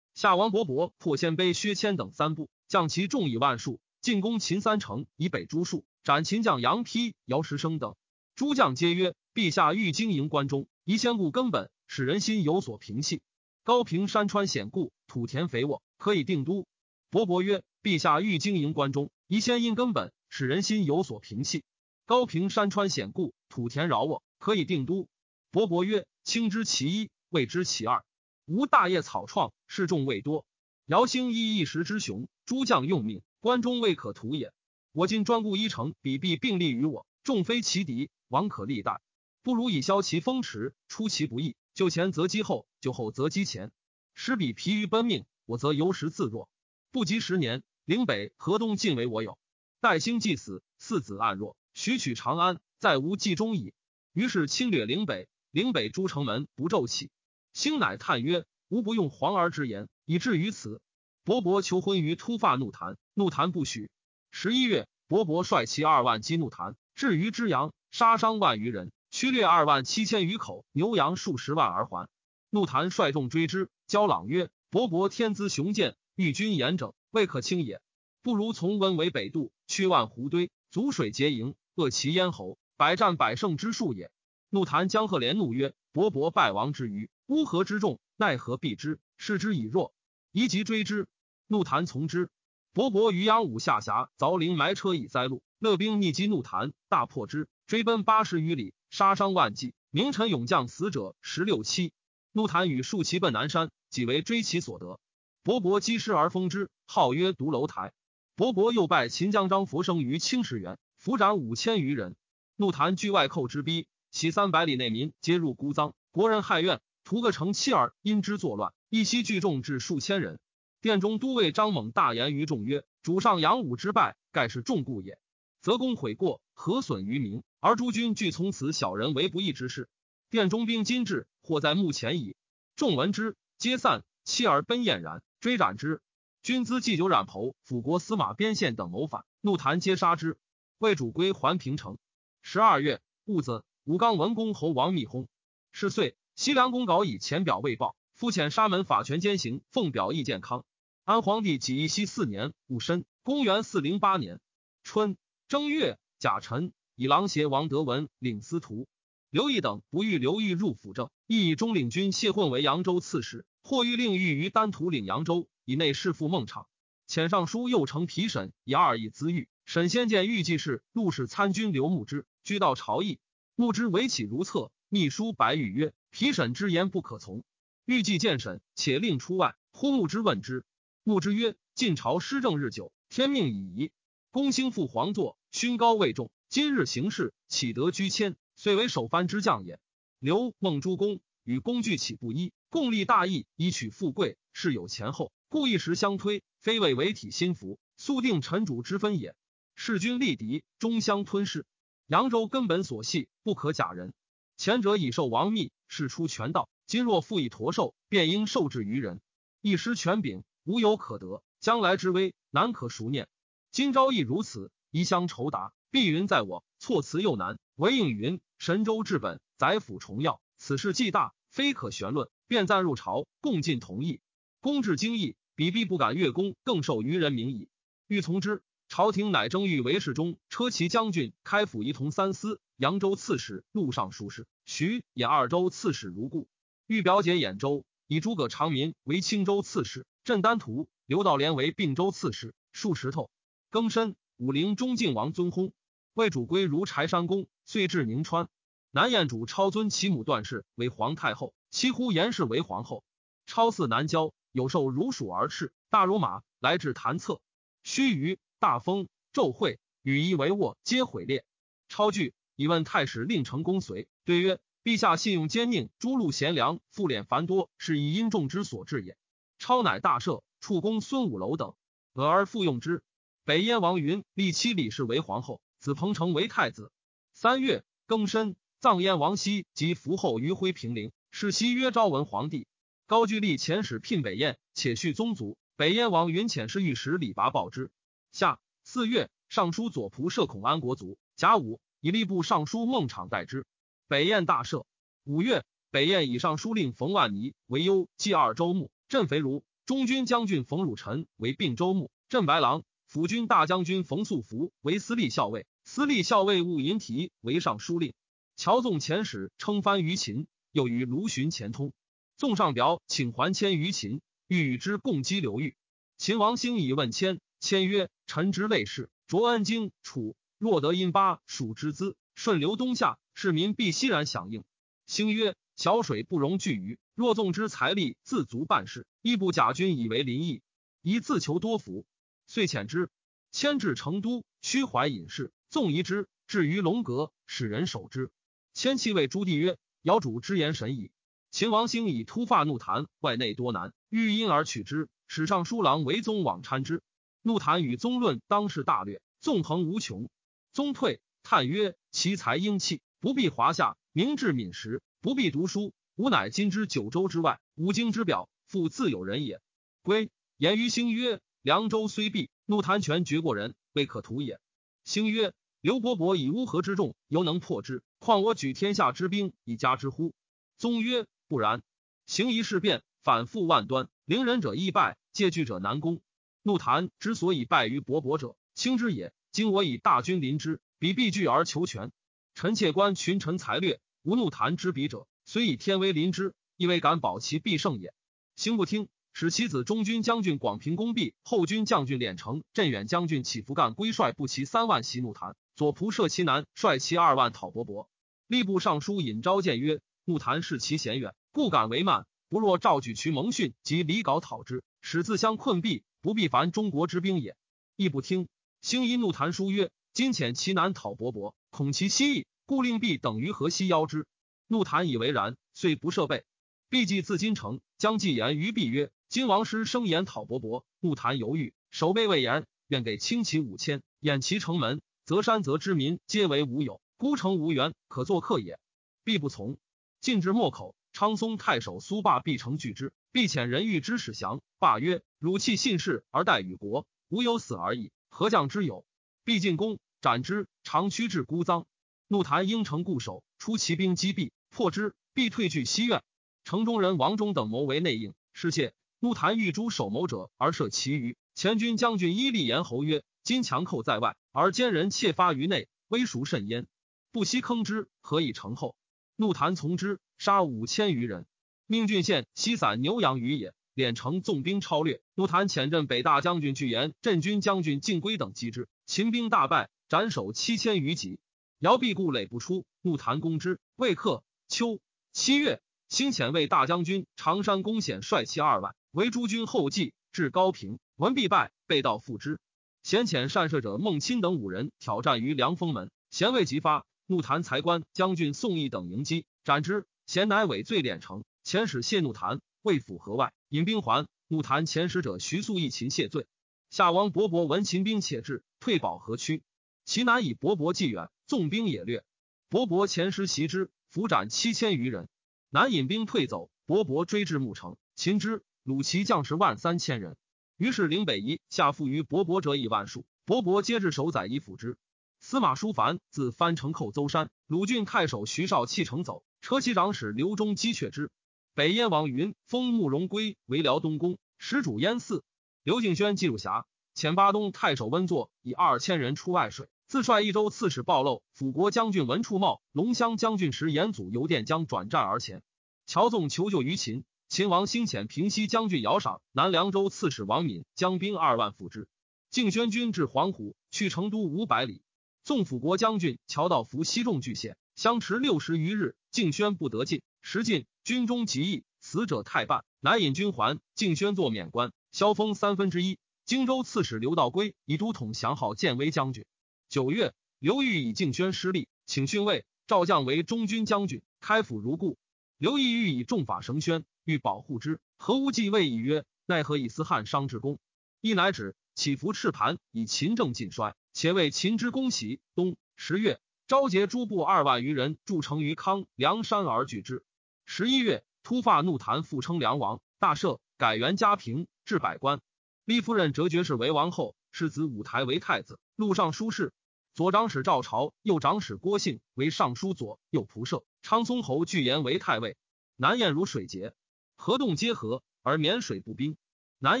[0.20, 7.96] 夏王勃勃破鲜卑薛谦等三部，将其众以万数，进攻秦三城以北诸戍，斩秦将杨丕、姚石生等。
[8.34, 13.22] 诸将皆曰：“陛下欲经营关中，宜先固根本，使人心有所平息。
[13.64, 16.66] 高平山川险固，土田肥沃，可以定都。”
[17.10, 21.64] 勃勃曰：“陛下欲经营关中，宜先因根本，使人心有所平息。
[22.04, 25.08] 高平山川险固，土田饶沃，可以定都。”
[25.50, 28.04] 勃勃曰：“卿知其一。”未知其二，
[28.44, 30.44] 吾大业草创，士众未多。
[30.86, 34.52] 姚兴一一时之雄，诸将用命，关中未可图也。
[34.90, 39.00] 我今专顾一城，彼必并立于我，众非其敌，王可立代。
[39.44, 41.54] 不如以消其风驰，出其不意。
[41.72, 43.70] 就前则击后，就后则击前。
[44.12, 46.48] 使彼疲于奔命，我则由时自若。
[46.90, 49.38] 不及十年，岭北、河东尽为我有。
[49.80, 53.72] 待兴既死，四子暗弱，许取长安，再无计中矣。
[54.12, 57.12] 于是侵略岭北，岭北诸城门不骤起。
[57.52, 60.80] 兴乃叹曰：“吾不用皇儿之言，以至于此。”
[61.22, 63.90] 伯伯求婚于突发怒谈，怒谈不许。
[64.30, 72.08] 十一月，伯伯率其二万击怒谈，至于之阳，杀伤万余人，驱掠二万七千余口牛羊数十万而还。
[72.48, 77.82] 怒谈率众追之，焦朗曰：“伯伯天资雄健，御军严整，未可轻也。
[78.22, 84.10] 不如从文为北渡，驱万胡堆，阻水结营，扼其咽喉，百战百胜之术也。”
[84.48, 88.98] 怒谈江鹤连怒曰：“伯伯败亡之余。”乌合之众，奈何避之？
[89.16, 89.94] 视之以弱，
[90.32, 91.06] 宜及追之。
[91.46, 92.28] 怒谈从之。
[92.72, 99.74] 伯伯于阳武下峡凿陵埋车以灾路，勒兵逆击怒谈，大破之，追奔八十余里，杀伤万计。
[99.90, 101.92] 名臣勇将死者十六七。
[102.32, 104.98] 怒谈与数骑奔南山，即为追其所得。
[105.44, 107.92] 伯伯击师而封之，号曰独楼台。
[108.34, 112.16] 伯伯又拜秦将张佛生于青石原，伏斩五千余人。
[112.56, 116.80] 怒谈据外寇之逼，其三百里内民皆入孤臧，国人害怨。
[117.10, 120.38] 屠个成妻儿，因之作乱，一夕聚众至数千人。
[120.80, 125.18] 殿中都尉张猛大言于众曰：“主上扬武之败，盖是众故也。
[125.60, 127.42] 则公悔过，何损于民？
[127.58, 129.88] 而诸君俱从此小人为不义之事。
[130.30, 132.36] 殿中兵今至，或在目前矣。”
[132.76, 134.04] 众闻之，皆散。
[134.22, 136.00] 妻儿奔燕然，追斩之。
[136.44, 140.38] 军资祭酒染袍，辅国司马边县等谋反，怒谭皆杀之。
[140.78, 141.98] 魏主归还平城。
[142.40, 145.26] 十二月戊子，武冈文公侯王密薨。
[145.72, 150.64] 是岁，西凉公稿以前表未报，复遣沙门法权监行奉表意健康。
[151.04, 154.40] 安皇帝己义熙四年戊申，公元四零八年
[154.82, 158.88] 春正月甲辰，以郎协王德文领司徒。
[159.28, 163.44] 刘毅等不欲刘裕入辅政，亦以中领军谢混为扬州刺史。
[163.62, 166.64] 或欲令欲于丹徒领扬州，以内侍赴孟昶。
[167.06, 169.50] 遣尚书右丞皮审以二以资狱。
[169.66, 173.18] 沈先见御记事陆氏参军刘牧之，居到朝议。
[173.56, 177.42] 牧之为起如厕，秘书白玉曰：“皮审之言不可从。”
[177.86, 179.56] 欲计见审，且令出外。
[179.72, 180.64] 呼牧之问之，
[181.02, 183.90] 牧之曰：“晋朝施政日久，天命已移。
[184.30, 186.30] 公兴复皇座，勋高位重。
[186.48, 189.80] 今日行事，岂得居谦？”遂为首藩之将也。
[190.18, 199.34] 刘孟诸公与公俱起不一，共立大义，以取富贵，是有前后，故一时相推，非为为体心服，素定臣主之分也。
[199.74, 201.64] 弑君立敌，终相吞噬。
[202.06, 204.12] 扬州根本所系，不可假人。
[204.58, 209.20] 前者已受王密，事出权道；今若复以驼兽，便应受制于人。
[209.60, 213.28] 一失权柄，无有可得，将来之危难可熟念。
[213.72, 215.72] 今朝亦如此，宜相酬答。
[215.90, 218.40] 碧云在我，措辞又难，唯应云。
[218.58, 220.40] 神州治本，宰辅重要。
[220.58, 222.30] 此事既大，非可悬论。
[222.46, 224.20] 便暂入朝，共进同意。
[224.60, 227.68] 公至精义，比必不敢越公，更受愚人名矣。
[228.06, 236.48] 欲从之，朝廷乃征御为侍中、车骑将军、开府仪同三司、扬州刺史、录尚书事、徐也二州刺史如故。
[236.88, 242.52] 欲表解兖州，以诸葛长民为青州刺史，镇丹徒；刘道廉为并州刺史。
[242.72, 243.30] 数石头，
[243.70, 245.70] 庚申，武陵中靖王尊薨。
[246.14, 248.48] 魏主归如柴山公，遂至宁川。
[248.90, 253.04] 南燕主超尊其母段氏为皇太后，其呼严氏为皇后。
[253.46, 257.40] 超嗣南郊，有兽如鼠而赤，大如马，来至坛侧。
[257.84, 261.46] 须臾，大风，骤会，羽衣帷幄，皆毁裂。
[261.88, 269.16] 超惧，以问太史令成公随，对曰：“陛下信用奸佞，诸路贤良，复敛繁多，是以因众之所至也。”
[269.58, 271.74] 超乃大赦，处公孙武楼等，
[272.12, 273.02] 俄而复用之。
[273.46, 275.62] 北燕王云立妻李氏为皇后。
[275.78, 276.92] 子彭城为太子。
[277.32, 281.12] 三月庚申，葬燕王熙及伏后于辉平陵。
[281.30, 282.66] 是熙曰昭文皇帝。
[283.06, 285.56] 高句丽遣使聘北燕，且续宗族。
[285.76, 287.90] 北燕王云遣使御史李拔报之。
[288.32, 291.18] 下四月，尚书左仆射孔安国卒。
[291.36, 293.66] 甲午，以吏部尚书孟昶代之。
[294.08, 294.84] 北燕大赦。
[295.24, 299.64] 五月，北燕以尚书令冯万尼为幽冀二州牧，镇肥如。
[299.84, 302.84] 中军将军冯汝臣为并州牧，镇白狼。
[303.06, 308.14] 辅军大将军冯素福为司隶校尉，司隶校尉务银提为尚书令。
[308.54, 311.92] 乔纵遣使称藩于秦，又于卢循前通。
[312.36, 315.74] 纵上表请还迁于秦，欲与之共击刘裕。
[316.18, 324.64] 秦王兴以问迁，迁曰：“臣之类事，卓安京楚，若得因巴蜀之资，顺流东下，市民必欣然响应。”
[325.06, 329.06] 兴曰：“小水不容巨鱼，若纵之财力，自足办事。
[329.20, 330.62] 亦不假君以为临邑，
[331.02, 332.06] 宜自求多福。”
[332.48, 333.10] 遂遣之，
[333.52, 338.30] 迁至成都，虚怀隐士，纵移之，至于龙阁，使人守之。
[338.72, 341.12] 迁其谓朱棣曰：“尧主之言神矣。”
[341.52, 345.10] 秦王兴以突发怒谈，外内多难，欲因而取之。
[345.28, 347.02] 史尚书郎为宗往参之。
[347.42, 350.28] 怒谈与宗论当世大略，纵横无穷。
[350.72, 355.92] 宗退，叹曰：“其才英气，不必华夏；明志敏实，不必读书。
[356.16, 359.60] 吾乃今之九州之外，五经之表，复自有人也。”
[360.02, 361.40] 归言于兴曰。
[361.62, 364.58] 凉州虽弊，怒谈权绝过人，未可图也。
[365.04, 370.32] 兴曰：刘伯伯以乌合之众，犹能破之，况我举天下之兵以加之乎？
[370.78, 371.82] 宗曰：不然。
[372.24, 376.22] 行一事变，反复万端，凌人者易败，借据者难攻。
[376.62, 379.32] 怒谈之所以败于勃勃者，轻之也。
[379.52, 382.12] 今我以大军临之，彼必惧而求全。
[382.54, 388.12] 臣妾观群臣才略，无怒谈之比者，虽以天威临之，亦未敢保其必胜也。
[388.56, 389.08] 兴不听。
[389.32, 398.10] 使其子中军将军广平公毕，后军将军敛城镇远将军起伏干归率步骑三万袭怒谭，左仆射其南率其二万讨伯伯。
[398.48, 402.26] 吏部尚书尹昭谏曰：怒谈视其险远，故敢为慢。
[402.48, 407.56] 不若召举渠蒙逊及李杲讨之，使自相困毙，不必烦中国之兵也。
[407.96, 408.48] 亦不听。
[408.80, 414.26] 兴因怒谈书曰：今遣其南讨伯伯，恐其西邑，故令必等于河西邀之。
[414.66, 416.44] 怒谈以为然，遂不设备。
[416.88, 419.10] 毕既自金城，将计言于毕曰。
[419.28, 425.00] 今王师生言讨伯伯，怒谈犹豫，守备未严，愿给轻骑五千，掩其城门。
[425.24, 428.78] 则山泽之民皆为无有，孤城无援，可作客也。
[429.22, 429.78] 必不从。
[430.20, 434.62] 进至莫口，昌松太守苏霸必成拒之，必遣人欲之使降。
[434.78, 439.04] 霸曰：汝弃信士而待与国，吾有死而已，何将之有？
[439.44, 441.84] 必进宫，斩之，长驱至孤臧。
[442.28, 446.22] 怒谈应城固守，出骑兵击毙，破之，必退据西苑。
[446.64, 448.94] 城中人王忠等谋为内应，失谢。
[449.18, 451.36] 怒谈欲诛守谋者，而赦其余。
[451.54, 456.86] 前军将军伊利言侯曰：“今强寇在外，而奸人窃发于内，危熟甚焉。
[457.32, 458.96] 不惜坑之，何以成后？”
[459.36, 461.44] 怒谈从之，杀五千余人。
[461.86, 465.20] 命郡县西散牛羊于野，敛城纵兵超掠。
[465.34, 471.40] 怒谭遣镇北大将军巨言、镇军将军晋归等击之，秦兵大败，斩首七千余级。
[471.78, 473.80] 姚毕固垒不出，怒谭攻之。
[473.96, 474.42] 未克。
[474.66, 474.98] 秋
[475.34, 480.98] 七月，兴遣为大将军常山公显率骑二万为诸军后继，至高平。
[481.16, 482.58] 闻必败，被盗复之。
[483.02, 490.06] 贤遣善射者孟钦等五人挑战于凉风门，贤未及发，怒谭才官将军宋义等迎击，斩之。
[490.30, 494.28] 贤乃伪罪敛城，遣使谢怒谭，魏府河外引兵还。
[494.46, 496.46] 怒谭遣使者徐素义擒谢罪。
[496.88, 499.64] 夏王勃勃闻秦兵且至，退保河曲。
[500.04, 502.22] 其南以勃勃既远，纵兵也略。
[502.70, 505.28] 勃勃遣师袭之，伏斩七千余人。
[505.68, 510.36] 南引兵退走，勃勃追至牧城，擒之，虏其将士万三千人。
[510.76, 514.96] 于是领北夷下附于勃勃者以万数，勃勃皆至守宰以辅之。
[515.40, 521.30] 司马叔凡自藩城寇邹山，鲁郡太守徐绍弃城走，车骑长史刘忠击却之。
[521.74, 525.44] 北燕王云封慕容归为辽东公，使主燕祀。
[525.82, 535.62] 刘敬轩进入峡，遣巴东太守温作以二千人出外水，自率益州刺史暴漏、辅国将军文处茂、龙骧将军时延祖游殿将转战而前，
[536.06, 537.24] 乔纵求救于秦。
[537.48, 542.06] 秦王兴遣平西将军姚赏、南凉州刺史王敏将兵二万赴之。
[542.48, 545.02] 敬宣军至黄湖，去成都五百里。
[545.42, 550.22] 纵辅国将军乔道福西众巨险，相持六十余日，敬宣不得进。
[550.40, 553.78] 时进，军中极易，死者太半，乃引军还。
[553.94, 556.18] 敬宣作免官，萧封三分之一。
[556.46, 559.44] 荆州刺史刘道归以都统降号建威将军。
[559.90, 565.18] 九月，刘裕以敬宣失利，请逊位，赵将为中军将军，开府如故。
[565.58, 567.04] 刘义欲以重法绳宣。
[567.24, 570.78] 欲保护之，何无忌谓以曰：“奈何以私汉伤之功？”
[571.20, 575.38] 一乃止，起伏赤盘，以秦政尽衰，且为秦之攻袭。
[575.54, 576.40] 冬十月，
[576.70, 580.22] 召集诸部二万余人，筑城于康梁山而拒之。
[580.64, 585.40] 十一月，突发怒谈，复称梁王，大赦，改元嘉平，置百官。
[585.84, 589.72] 立夫人折爵氏为王后，世子武台为太子，录尚书事。
[590.14, 593.82] 左长史赵朝，右长史郭信为尚书左右仆射。
[594.02, 595.56] 昌松侯巨言为太尉。
[595.96, 596.94] 南燕如水节。
[597.34, 599.36] 河洞皆河，而绵水不冰。
[599.80, 600.00] 南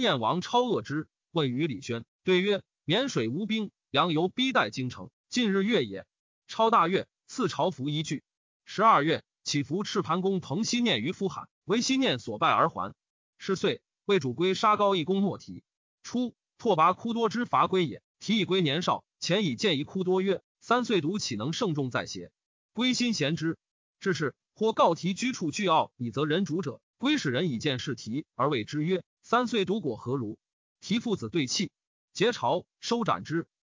[0.00, 5.10] 燕王超恶之，问于李宣，对曰：“绵水无冰，粮由逼待京城。
[5.28, 6.06] 近日月也。”
[6.50, 8.24] 超大月，赐朝服一具。
[8.64, 12.92] 十二月，起伏赤盘公彭熙念于夫罕，为熙念所败而还。
[13.38, 15.62] 是岁，为主归杀高义公莫提。
[16.02, 22.32] 初，拓跋枯多之伐归也，提以归年少，前以见一枯多曰：“三岁独岂能胜众在邪？”
[22.74, 23.56] 归心贤之。
[24.00, 26.80] 至是，或告提居处倨傲，以责人主者。
[26.98, 30.36] 归使人以见事提而谓之曰：“三岁独果何如？”
[30.82, 31.70] 提父子对泣，
[32.12, 33.46] 结朝收斩之。